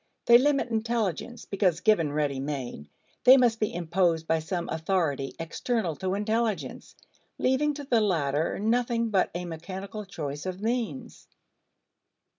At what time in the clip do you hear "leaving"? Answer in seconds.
7.37-7.75